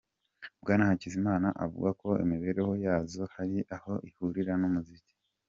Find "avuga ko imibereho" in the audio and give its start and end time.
1.65-2.73